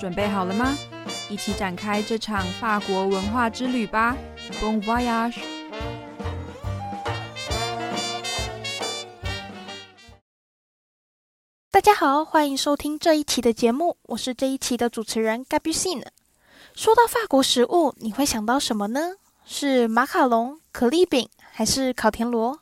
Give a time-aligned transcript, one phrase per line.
[0.00, 0.78] 准备好了吗？
[1.28, 4.16] 一起展开这场法国文化之旅吧
[4.58, 5.38] ！Bon voyage！
[11.70, 16.02] 大家好，欢迎收听这一期的节目，我是这一期的主持人 Gabusin。
[16.74, 19.16] 说到法国食物，你会想到什么呢？
[19.44, 22.60] 是马卡龙、可丽饼，还是烤田螺？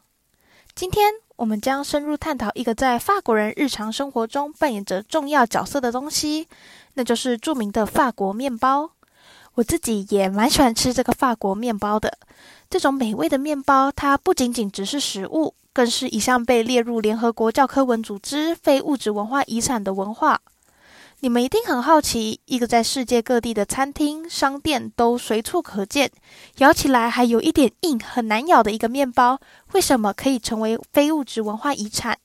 [0.75, 6.49] 今天我们将深入探讨一个在法国人日常生活中扮演着重要角色的东西，
[6.99, 8.91] 那就是著名的法国面包。
[9.55, 12.19] 我自己也蛮喜欢吃这个法国面包的。
[12.69, 20.41] 这种美味的面包，它不仅仅只是食物，更是一项被列入联合国教科文组织非物质文化遗产的文化。
[21.21, 26.11] 你们一定很好奇，一个在世界各地的餐厅、商店都随处可见，
[26.57, 29.41] 咬起来还有一点硬、很难咬的一个面包，
[29.73, 32.19] 为什么可以成为非物质文化遗产？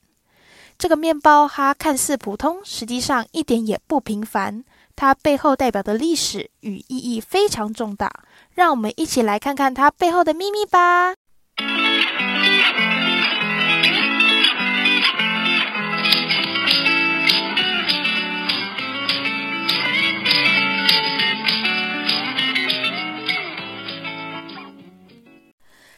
[0.84, 8.12] 这个面包它看似普通，实际上一点也不平凡，它背后代表的历史与意义非常重大。
[8.52, 11.14] 让我们一起来看看它背后的秘密吧。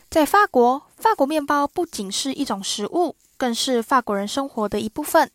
[0.09, 5.31] 在法国，法国面包不仅是一种食物，更是法国人生活的一部分。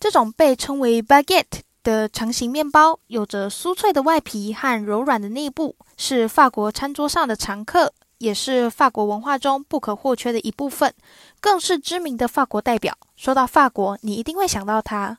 [0.00, 10.94] 这种被称为 baguette 的长形面包，有着酥脆的外皮和柔软的内部，是法国餐桌上的常客，也是法国文化中不可或缺的一部分，
[11.40, 12.96] 更是知名的法国代表。
[13.16, 15.18] 说到法国，你一定会想到它。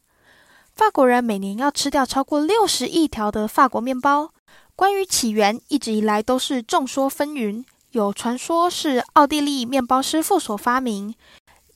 [0.73, 4.31] 法国人每年要吃掉超过六十亿条的法国面包。
[4.77, 7.65] 关于起源，一直以来都是众说纷纭。
[7.91, 11.13] 有传说是奥地利面包师傅所发明，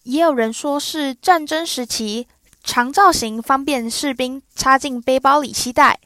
[0.04, 2.28] 也有人说是战争时期
[2.64, 6.00] 长造型方便士兵插进背包里携带。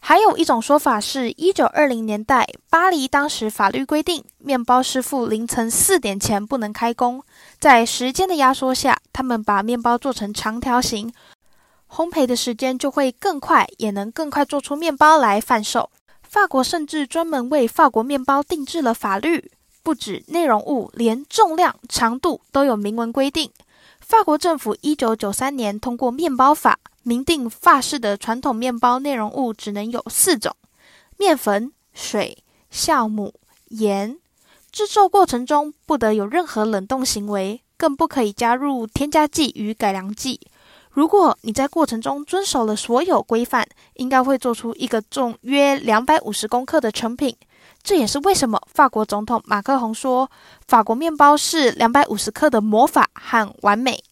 [0.00, 7.22] 还有一种说法是，一九二零年代巴黎当时法律规定，面包师傅凌晨四点前不能开工，
[7.58, 11.10] 在时间的压缩下，他们把面包做成长条形，
[11.88, 15.88] 烘焙的时间就会更快，也能更快做出面包来贩售。
[16.22, 19.52] 法国甚至专门为法国面包定制了法律，
[19.84, 23.50] 不止内容物，连重量、长度都有明文规定。
[24.00, 30.56] 法国政府一九九三年通过面包法，明定法式的传统面包内容物只能有四种：
[31.18, 32.38] 面粉、水、
[32.72, 33.34] 酵母、
[33.68, 34.18] 盐。
[34.72, 40.40] 制作过程中不得有任何冷冻行为，更不可以加入添加剂与改良剂。
[40.90, 47.36] 如果你在过程中遵守了所有规范，应该会做出一个重约两百五十公克的成品。
[47.84, 50.30] 这也是为什么法国总统马克宏说，
[50.66, 54.02] 法国面包是两百五十克的魔法和完美。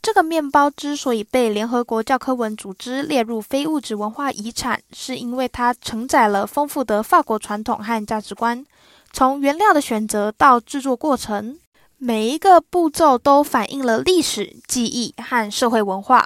[0.00, 8.64] 这个面包之所以被联合国教科文组织列入非物质文化遗产，是因为它承载了丰富的法国传统和价值观，
[9.12, 11.58] 从原料的选择到制作过程。
[12.00, 16.24] 每一个步骤都反映了历史记忆和社会文化。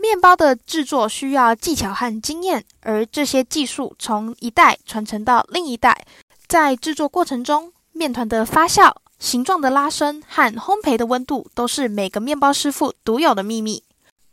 [0.00, 6.06] 面包的制作需要技巧和经验，而这些技术从一代传承到另一代。
[6.48, 13.82] 在制作过程中，面团的发酵、形状的拉伸和烘焙的温度都是每个面包师傅独有的秘密。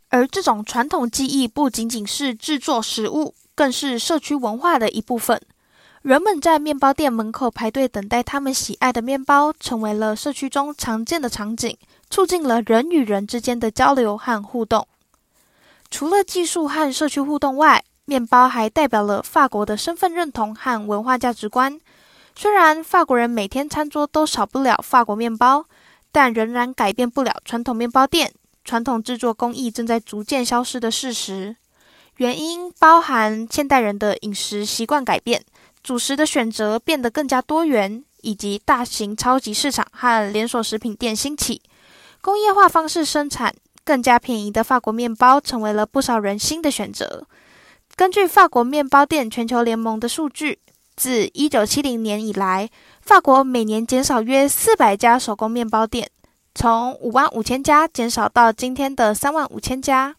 [0.08, 5.38] 而这种传统技艺不仅仅是制作食物，更是社区文化的一部分。
[6.00, 11.76] 人们在面包店门口排队等待他们喜爱的面包，成为了社区中常见的场景，
[12.08, 14.88] 促进了人与人之间的交流和互动。
[15.90, 21.80] 除了技术和社区互动外，面包还代表了法国的身份认同和文化价值观。
[22.34, 25.64] 虽然法国人每天餐桌都少不了法国面包，
[26.12, 28.32] 但仍然改变不了传统面包店
[28.64, 31.56] 传统制作工艺正在逐渐消失的事实。
[32.16, 35.42] 原因包含现代人的饮食习惯改变。
[35.80, 41.62] 主食的选择变得更加多元，以及大型超级市场和连锁食品店兴起，
[42.20, 43.54] 工业化方式生产
[43.88, 47.24] 更加便宜的法国面包成为了不少人新的选择。
[47.96, 50.58] 根据法国面包店全球联盟的数据，
[50.94, 52.68] 自一九七零年以来，
[53.00, 56.10] 法国每年减少约四百家手工面包店，
[56.54, 60.16] 从五万五千家减少到今天的三万五千家。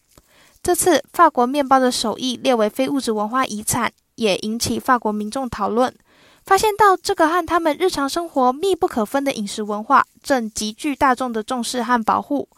[0.63, 3.93] 这次法国面包的手艺列为非物质文化遗产。
[4.15, 5.95] 也引起法国民众讨论，
[6.45, 12.49] 发现到这个和他们日常生活密不可分的饮食文化正极具大众的重视和保护，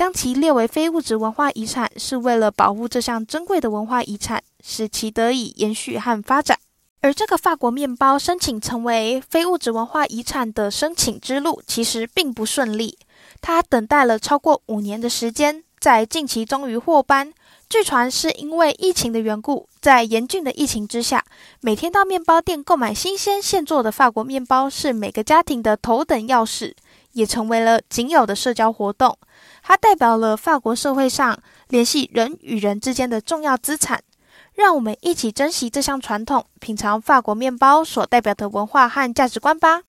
[0.00, 6.58] 将其列为非物质文化遗产，是为了保护这项珍贵的文化遗产，使其得以延续和发展。
[7.02, 12.98] 而这个法国面包申请成为非物质文化遗产的申请之路，其实并不顺利，
[13.42, 17.34] 他等待了超过五年的时间，在近期终于获颁。
[17.68, 21.22] 据传是因为疫情的缘故，在严峻的疫情之下，
[21.60, 26.74] 每天到面包店购买新鲜现做的法国面包是每个家庭的头等要事，
[27.12, 29.18] 也成为了仅有的社交活动。
[29.62, 34.02] 它代表了法国社会上联系人与人之间的重要资产。
[34.52, 39.82] 让我们一起珍惜这项传统，品尝法国面包所代表的文化和价值观吧。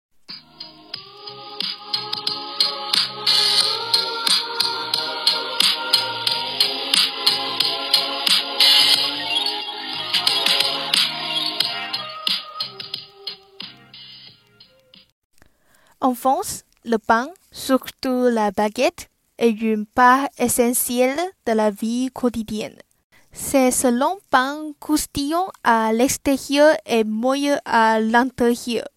[16.00, 22.78] Enfance, le pain, surtout la baguette, est une part essentielle de la vie quotidienne.
[23.32, 28.88] C'est selon pain croustillant à l'extérieur et moelleux à l'intérieur.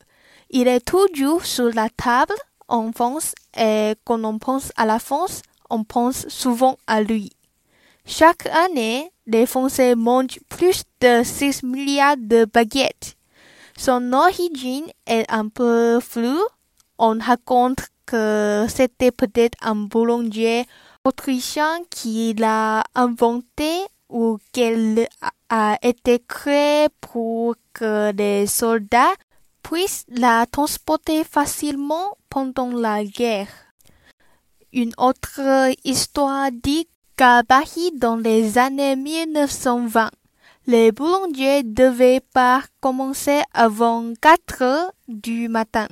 [0.50, 2.34] Il est toujours sur la table
[2.68, 7.30] en France et quand on pense à la France, on pense souvent à lui.
[8.06, 13.16] Chaque année, les Français mangent plus de 6 milliards de baguettes.
[13.76, 16.44] Son origine est un peu floue
[16.98, 17.88] on raconte
[18.68, 20.66] c'était peut-être un boulanger
[21.04, 23.70] autrichien qui l'a inventé
[24.08, 25.08] ou qu'elle
[25.48, 29.14] a été créée pour que les soldats
[29.62, 33.48] puissent la transporter facilement pendant la guerre.
[34.72, 40.10] Une autre histoire dit qu'à Paris dans les années 1920,
[40.66, 45.86] les boulangers devaient pas commencer avant 4 heures du matin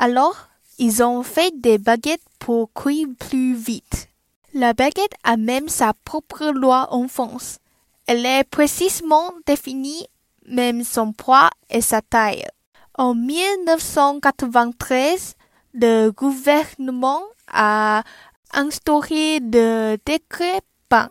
[0.00, 0.47] alors,
[0.78, 4.08] ils ont fait des baguettes pour cuire plus vite.
[4.54, 7.58] La baguette a même sa propre loi en France.
[8.06, 10.06] Elle est précisément définie,
[10.46, 12.46] même son poids et sa taille.
[12.94, 15.34] En 1993,
[15.74, 18.04] le gouvernement a
[18.52, 21.10] instauré le décret pain,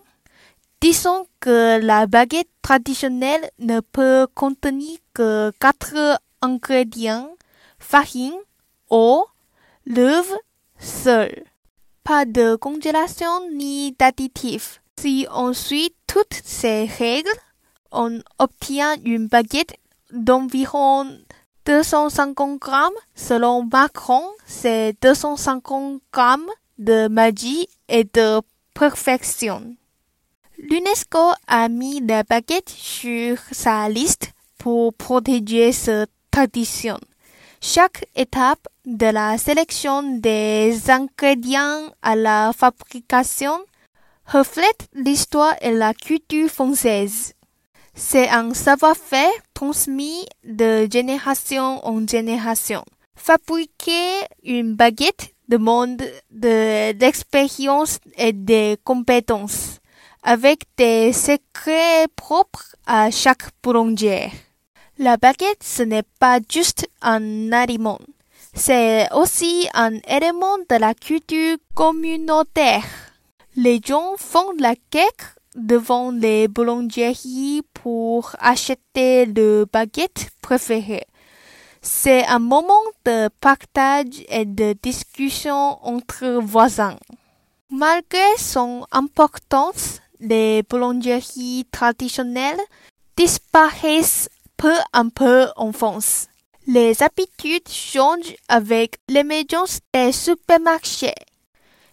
[0.81, 7.29] disant que la baguette traditionnelle ne peut contenir que quatre ingrédients,
[7.79, 8.35] farine,
[8.89, 9.25] eau,
[9.87, 10.31] l'œuf
[10.79, 11.43] seul.
[12.03, 14.81] Pas de congélation ni d'additifs.
[14.99, 17.29] Si on suit toutes ces règles,
[17.91, 19.75] on obtient une baguette
[20.11, 21.07] d'environ
[21.65, 22.93] 250 grammes.
[23.15, 28.41] Selon Macron, c'est 250 grammes de magie et de
[28.73, 29.75] perfection.
[30.57, 36.99] L'UNESCO a mis la baguette sur sa liste pour protéger cette tradition.
[37.69, 43.59] Chaque étape de la sélection des ingrédients à la fabrication
[44.25, 47.33] reflète l'histoire et la culture française.
[47.93, 52.85] C'est un savoir-faire transmis de génération en génération.
[53.17, 59.79] Fabriquer une baguette demande de l'expérience et des compétences,
[60.23, 64.31] avec des secrets propres à chaque boulanger.
[64.99, 67.99] La baguette, ce n'est pas juste un aliment.
[68.55, 72.83] C'est aussi un élément de la culture communautaire.
[73.55, 81.05] Les gens font la cake devant les boulangeries pour acheter le baguette préféré.
[81.79, 82.73] C'est un moment
[83.05, 86.97] de partage et de discussion entre voisins.
[87.69, 92.59] Malgré son importance, les boulangeries traditionnelles
[93.15, 96.27] disparaissent peu à peu en France.
[96.65, 101.13] Les habitudes changent avec l'émergence des supermarchés.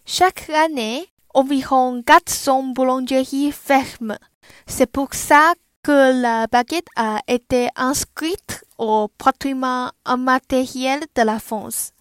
[0.06, 4.18] Chaque année, environ 400 boulangeries ferment.
[4.66, 11.92] C'est pour ça que la baguette a été inscrite au patrimoine immatériel de la France,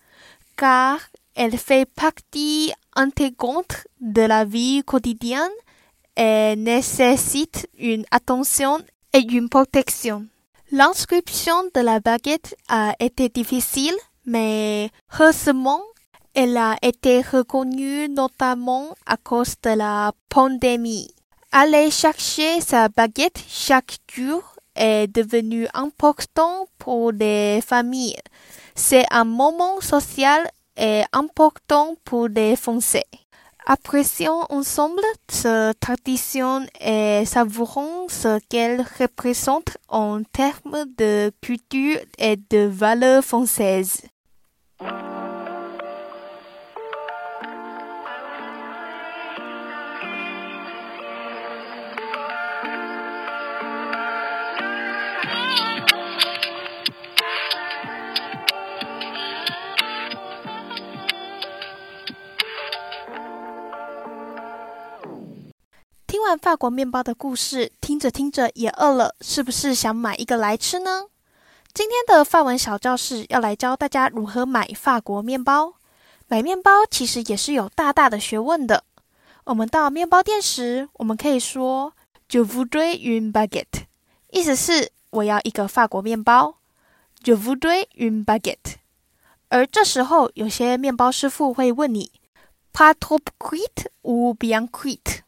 [0.56, 1.00] car
[1.36, 5.52] elle fait partie intégrante de la vie quotidienne
[6.16, 8.80] et nécessite une attention
[9.14, 10.28] et une protection.
[10.76, 13.94] L'inscription de la baguette a été difficile,
[14.26, 15.84] mais heureusement,
[16.34, 21.14] elle a été reconnue notamment à cause de la pandémie.
[21.52, 24.42] Aller chercher sa baguette chaque jour
[24.76, 28.18] est devenu important pour les familles.
[28.74, 30.42] C'est un moment social
[30.76, 33.06] et important pour les Français.
[33.66, 42.66] Apprécions ensemble cette tradition et savourons ce qu'elle représente en termes de culture et de
[42.68, 44.02] valeurs françaises.
[66.24, 71.08] 完法国面包的故事，听着听着也饿了，是不是想买一个来吃呢？
[71.74, 75.74] 今天的法文小教室要来教大家如何买法国面包。
[76.28, 78.84] 买面包其实也是有大大的学问的。
[79.46, 81.94] 我们到面包店时，我们可以说
[82.30, 83.86] “Je voudrais une baguette”，
[84.32, 86.56] 意思是我要一个法国面包。
[87.24, 88.76] Je voudrais une baguette。
[89.50, 92.12] 而这时候，有些面包师傅会问你
[92.72, 95.20] ：“Pas trop cuit ou bien cuit？”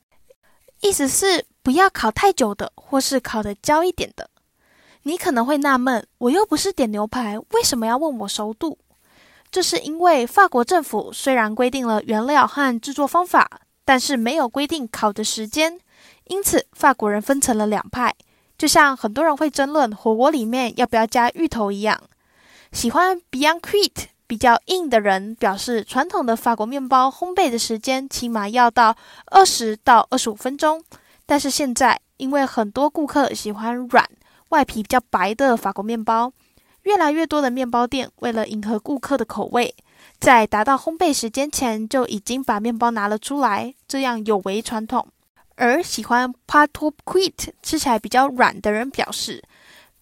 [0.86, 4.30] 意思是不要烤太久的，或是烤的焦一点的。
[5.02, 8.78] 你可能会纳闷，我又不是点牛排，为什么要问我熟度？
[9.50, 15.80] 这是因为法国政府虽然规定了原料和制作方法，但是没有规定烤的时间，
[16.26, 18.14] 因此法国人分成了两派，
[18.56, 22.00] 就像很多人会争论火锅里面要不要加芋头一样。
[22.72, 28.96] 喜欢 Beyond Crit 比较硬的人表示，传统的法国面包烘焙的时间起码要到
[29.28, 30.84] 二十到二十五分钟，
[31.26, 34.10] 但是现在因为很多顾客喜欢软、
[34.50, 36.32] 外皮比较白的法国面包。
[36.84, 39.74] 越来越多的面包店为了迎合顾客的口味，
[40.20, 45.08] 在达到烘焙时间前就已经把面包拿了出来，这样有违传统。
[45.56, 49.42] 而喜欢 Pas trop cuit 吃起来比较软的人表示，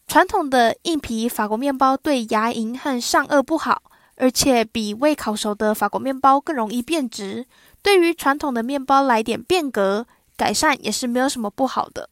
[0.07, 3.81] 传统的硬皮法国面包对牙龈和上颚不好，
[4.15, 7.45] 而且比未烤熟的法国面包更容易变质。
[7.81, 10.05] 对于传统的面包来点变革
[10.37, 12.09] 改善也是没有什么不好的。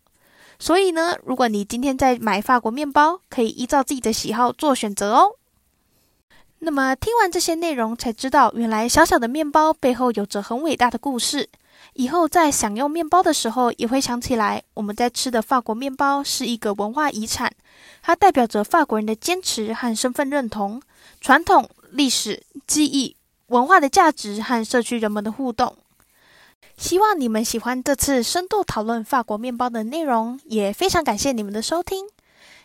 [0.60, 5.38] 所以呢，如果你今天在买法国面包，可以依照自己的喜好做选择哦。
[6.60, 11.50] 那么听完这些内容，才知道原来小小的面包背后有着很伟大的故事。
[11.94, 17.52] 以后在享用面包的时候，也会想起来我们在吃的法国面包是一个文化遗产，
[18.04, 20.80] 它代表着法国人的坚持和身份认同、
[21.20, 23.16] 传统、历史、记忆、
[23.48, 25.76] 文化的价值和社区人们的互动。
[26.78, 32.08] 希望你们喜欢这次深度讨论法国面包的内容，也非常感谢你们的收听。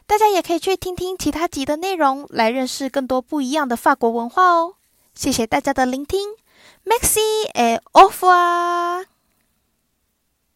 [0.06, 4.74] 大家也可以去听听其他集的内容，来认识更多不一样的法国文化哦。
[5.14, 6.30] 谢谢大家的聆听
[6.84, 7.20] ，Maxi
[7.54, 9.15] et au revoir。